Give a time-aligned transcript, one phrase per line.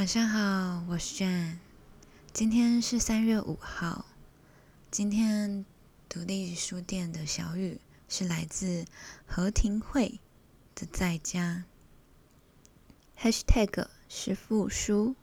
[0.00, 1.56] 晚上好，我是 Jane。
[2.32, 4.06] 今天是三月五号。
[4.90, 5.66] 今天
[6.08, 7.78] 独立书店的小雨
[8.08, 8.86] 是来自
[9.26, 10.18] 何庭慧
[10.74, 11.64] 的在家。
[13.18, 15.16] #hashtag 是复书。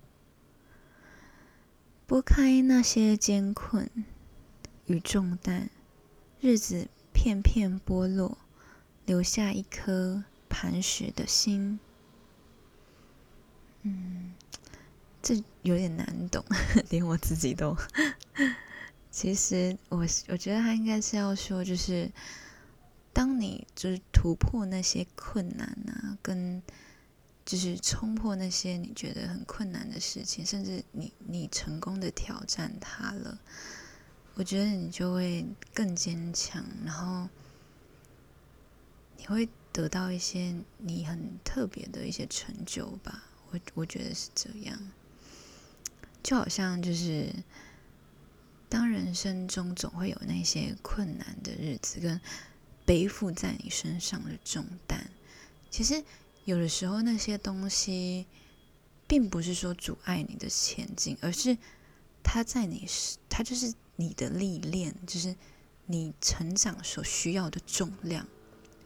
[2.05, 3.89] 拨开那些艰困
[4.85, 5.71] 与重担，
[6.39, 8.37] 日子片片剥落，
[9.07, 11.79] 留下一颗磐石的心。
[13.81, 14.33] 嗯，
[15.27, 16.41] 这有点难懂，
[16.89, 17.75] 连我自己都。
[19.11, 22.09] 其实我我觉得他应该是要说，就是
[23.11, 26.63] 当你就是突破那些困难啊，跟
[27.43, 33.37] 就是冲破那些你觉得很困难的事情，甚至你你成功的挑战它了，
[34.35, 37.27] 我觉得你就会更坚强，然后
[39.17, 43.25] 你会得到一些你很特别的一些成就吧。
[43.51, 44.77] 我我觉得是这样，
[46.27, 47.33] 就好像就是
[48.67, 52.19] 当人生中总会有那些困难的日子，跟
[52.85, 55.09] 背负在你身上的重担，
[55.71, 56.03] 其实
[56.43, 58.25] 有的时候那些东西
[59.07, 61.57] 并不是说阻碍你的前进，而是
[62.21, 65.33] 它在你是它就是你的历练，就是
[65.85, 68.27] 你成长所需要的重量。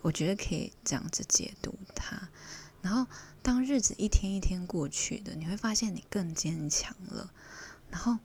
[0.04, 2.30] 我觉得可以这样子解读它。
[2.82, 3.06] 然后，
[3.42, 7.32] 当日子一天一天过去的，你会发现你更坚强了，
[7.90, 8.18] 然后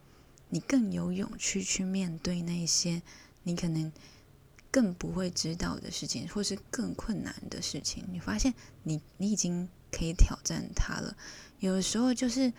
[0.48, 3.02] 你更有勇气去面对那些
[3.42, 3.92] 你可能
[4.70, 8.04] 更不会知道的事情，或是更困难的事情。
[8.10, 11.16] 你发现你你已经可以挑战它了。
[11.60, 12.52] 有的时候，就是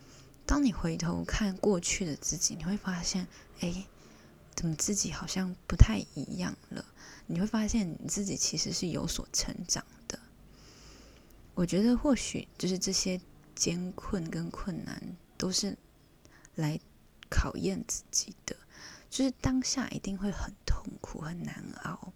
[0.46, 3.28] 当你回头看过去的自己，你会发现，
[3.60, 3.86] 哎，
[4.56, 6.86] 怎么自己好像不太一样了？
[7.26, 10.20] 你会发现你自己其实是有所成长的。
[11.58, 13.20] 我觉得或许就是这些
[13.56, 15.76] 艰困跟困难，都是
[16.54, 16.80] 来
[17.32, 18.56] 考验自己的。
[19.10, 22.14] 就是当下一定会很痛苦、很难熬，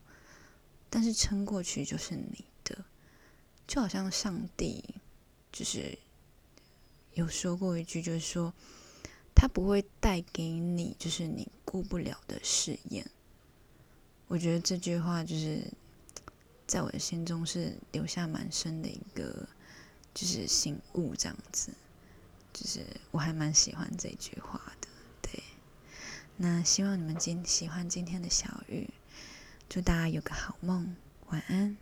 [0.91, 2.85] 但是撑过去就是你的。
[3.65, 4.85] 就好像上帝
[5.51, 5.97] 就是
[7.15, 8.53] 有说过一句，就是说
[9.33, 13.09] 他不会带给你就是你过不了的试验。
[14.27, 15.65] 我觉得这句话就是。
[16.71, 19.45] 在我的心中是留下蛮深的一个，
[20.13, 21.69] 就是醒悟这样子，
[22.53, 24.87] 就是我还蛮喜欢这句话的。
[25.21, 25.43] 对，
[26.37, 28.89] 那希望你们今喜欢今天的小雨，
[29.67, 30.95] 祝大家有个好梦，
[31.27, 31.75] 晚安。